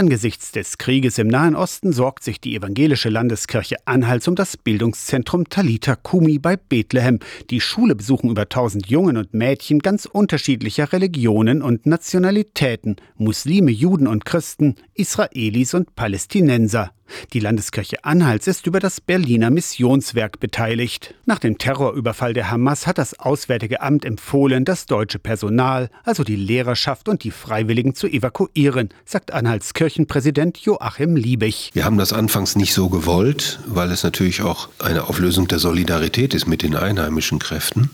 Angesichts 0.00 0.50
des 0.50 0.78
Krieges 0.78 1.18
im 1.18 1.28
Nahen 1.28 1.54
Osten 1.54 1.92
sorgt 1.92 2.24
sich 2.24 2.40
die 2.40 2.56
evangelische 2.56 3.10
Landeskirche 3.10 3.76
Anhalts 3.84 4.28
um 4.28 4.34
das 4.34 4.56
Bildungszentrum 4.56 5.50
Talita 5.50 5.94
Kumi 5.94 6.38
bei 6.38 6.56
Bethlehem. 6.56 7.18
Die 7.50 7.60
Schule 7.60 7.94
besuchen 7.94 8.30
über 8.30 8.44
1000 8.44 8.86
Jungen 8.86 9.18
und 9.18 9.34
Mädchen 9.34 9.80
ganz 9.80 10.06
unterschiedlicher 10.06 10.90
Religionen 10.94 11.60
und 11.60 11.84
Nationalitäten, 11.84 12.96
Muslime, 13.16 13.72
Juden 13.72 14.06
und 14.06 14.24
Christen, 14.24 14.76
Israelis 14.94 15.74
und 15.74 15.94
Palästinenser. 15.94 16.92
Die 17.32 17.40
Landeskirche 17.40 18.04
Anhalts 18.04 18.46
ist 18.46 18.66
über 18.66 18.80
das 18.80 19.00
Berliner 19.00 19.50
Missionswerk 19.50 20.40
beteiligt. 20.40 21.14
Nach 21.26 21.38
dem 21.38 21.58
Terrorüberfall 21.58 22.34
der 22.34 22.50
Hamas 22.50 22.86
hat 22.86 22.98
das 22.98 23.18
Auswärtige 23.18 23.80
Amt 23.80 24.04
empfohlen, 24.04 24.64
das 24.64 24.86
deutsche 24.86 25.18
Personal, 25.18 25.90
also 26.04 26.24
die 26.24 26.36
Lehrerschaft 26.36 27.08
und 27.08 27.24
die 27.24 27.30
Freiwilligen 27.30 27.94
zu 27.94 28.06
evakuieren, 28.06 28.90
sagt 29.04 29.32
Anhalts 29.32 29.74
Kirchenpräsident 29.74 30.58
Joachim 30.58 31.16
Liebig. 31.16 31.70
Wir 31.72 31.84
haben 31.84 31.98
das 31.98 32.12
anfangs 32.12 32.56
nicht 32.56 32.74
so 32.74 32.88
gewollt, 32.88 33.60
weil 33.66 33.90
es 33.90 34.02
natürlich 34.02 34.42
auch 34.42 34.68
eine 34.78 35.08
Auflösung 35.08 35.48
der 35.48 35.58
Solidarität 35.58 36.34
ist 36.34 36.46
mit 36.46 36.62
den 36.62 36.76
einheimischen 36.76 37.38
Kräften. 37.38 37.90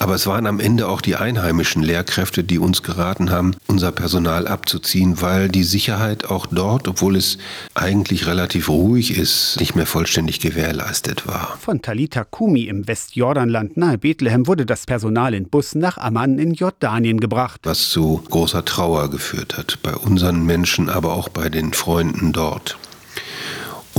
Aber 0.00 0.14
es 0.14 0.26
waren 0.26 0.46
am 0.46 0.60
Ende 0.60 0.88
auch 0.88 1.02
die 1.02 1.16
einheimischen 1.16 1.82
Lehrkräfte, 1.82 2.42
die 2.42 2.58
uns 2.58 2.82
geraten 2.82 3.30
haben, 3.30 3.54
unser 3.66 3.92
Personal 3.92 4.48
abzuziehen, 4.48 5.20
weil 5.20 5.50
die 5.50 5.62
Sicherheit 5.62 6.24
auch 6.24 6.46
dort, 6.46 6.88
obwohl 6.88 7.16
es 7.16 7.36
eigentlich 7.74 8.26
relativ 8.26 8.70
ruhig 8.70 9.18
ist, 9.18 9.60
nicht 9.60 9.76
mehr 9.76 9.84
vollständig 9.84 10.40
gewährleistet 10.40 11.26
war. 11.26 11.58
Von 11.60 11.82
Talita 11.82 12.24
Kumi 12.24 12.62
im 12.62 12.88
Westjordanland 12.88 13.76
nahe 13.76 13.98
Bethlehem 13.98 14.46
wurde 14.46 14.64
das 14.64 14.86
Personal 14.86 15.34
in 15.34 15.50
Bussen 15.50 15.82
nach 15.82 15.98
Amman 15.98 16.38
in 16.38 16.54
Jordanien 16.54 17.20
gebracht. 17.20 17.60
Was 17.64 17.90
zu 17.90 18.22
großer 18.30 18.64
Trauer 18.64 19.10
geführt 19.10 19.58
hat, 19.58 19.80
bei 19.82 19.94
unseren 19.94 20.46
Menschen, 20.46 20.88
aber 20.88 21.12
auch 21.12 21.28
bei 21.28 21.50
den 21.50 21.74
Freunden 21.74 22.32
dort. 22.32 22.78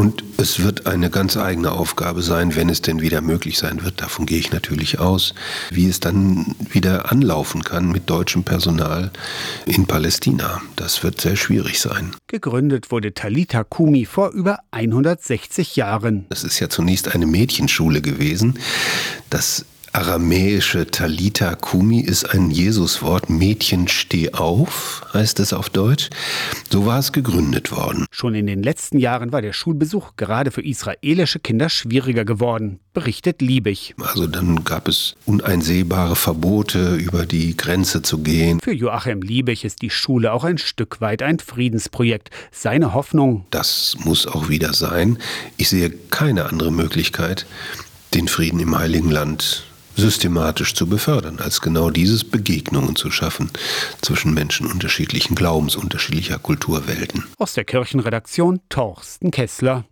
Und 0.00 0.24
es 0.38 0.62
wird 0.62 0.86
eine 0.86 1.10
ganz 1.10 1.36
eigene 1.36 1.72
Aufgabe 1.72 2.22
sein, 2.22 2.56
wenn 2.56 2.70
es 2.70 2.80
denn 2.80 3.02
wieder 3.02 3.20
möglich 3.20 3.58
sein 3.58 3.84
wird, 3.84 4.00
davon 4.00 4.24
gehe 4.24 4.38
ich 4.38 4.50
natürlich 4.50 4.98
aus, 4.98 5.34
wie 5.68 5.90
es 5.90 6.00
dann 6.00 6.56
wieder 6.70 7.12
anlaufen 7.12 7.64
kann 7.64 7.92
mit 7.92 8.08
deutschem 8.08 8.42
Personal 8.42 9.10
in 9.66 9.84
Palästina. 9.84 10.62
Das 10.74 11.02
wird 11.02 11.20
sehr 11.20 11.36
schwierig 11.36 11.80
sein. 11.80 12.16
Gegründet 12.28 12.90
wurde 12.90 13.12
Talita 13.12 13.62
Kumi 13.62 14.06
vor 14.06 14.30
über 14.30 14.60
160 14.70 15.76
Jahren. 15.76 16.24
Es 16.30 16.44
ist 16.44 16.60
ja 16.60 16.70
zunächst 16.70 17.14
eine 17.14 17.26
Mädchenschule 17.26 18.00
gewesen. 18.00 18.58
Das 19.28 19.66
aramäische 19.92 20.86
Talita 20.86 21.56
Kumi 21.56 22.00
ist 22.00 22.32
ein 22.32 22.50
Jesuswort. 22.50 23.28
Mädchen 23.28 23.88
steh 23.88 24.32
auf, 24.32 25.06
heißt 25.12 25.40
es 25.40 25.52
auf 25.52 25.68
Deutsch. 25.68 26.10
So 26.70 26.86
war 26.86 26.98
es 26.98 27.12
gegründet 27.12 27.72
worden. 27.72 28.06
Schon 28.12 28.34
in 28.34 28.46
den 28.46 28.62
letzten 28.62 28.98
Jahren 28.98 29.32
war 29.32 29.42
der 29.42 29.52
Schulbesuch 29.52 30.16
gerade 30.16 30.50
für 30.50 30.62
israelische 30.62 31.40
Kinder 31.40 31.68
schwieriger 31.68 32.24
geworden, 32.24 32.78
berichtet 32.92 33.42
Liebig. 33.42 33.94
Also 34.00 34.26
dann 34.26 34.62
gab 34.64 34.86
es 34.86 35.16
uneinsehbare 35.26 36.14
Verbote, 36.14 36.94
über 36.94 37.26
die 37.26 37.56
Grenze 37.56 38.02
zu 38.02 38.18
gehen. 38.18 38.60
Für 38.60 38.72
Joachim 38.72 39.22
Liebig 39.22 39.64
ist 39.64 39.82
die 39.82 39.90
Schule 39.90 40.32
auch 40.32 40.44
ein 40.44 40.58
Stück 40.58 41.00
weit 41.00 41.22
ein 41.22 41.40
Friedensprojekt. 41.40 42.30
Seine 42.52 42.94
Hoffnung. 42.94 43.46
Das 43.50 43.96
muss 44.04 44.26
auch 44.26 44.48
wieder 44.48 44.72
sein. 44.72 45.18
Ich 45.56 45.68
sehe 45.68 45.90
keine 45.90 46.46
andere 46.46 46.70
Möglichkeit, 46.70 47.46
den 48.14 48.28
Frieden 48.28 48.60
im 48.60 48.78
Heiligen 48.78 49.10
Land 49.10 49.64
systematisch 50.00 50.74
zu 50.74 50.86
befördern, 50.86 51.38
als 51.38 51.60
genau 51.60 51.90
dieses 51.90 52.24
Begegnungen 52.24 52.96
zu 52.96 53.10
schaffen 53.10 53.50
zwischen 54.02 54.34
Menschen 54.34 54.66
unterschiedlichen 54.66 55.34
Glaubens, 55.34 55.76
unterschiedlicher 55.76 56.38
Kulturwelten. 56.38 57.24
Aus 57.38 57.54
der 57.54 57.64
Kirchenredaktion 57.64 58.60
Torsten 58.68 59.30
Kessler. 59.30 59.84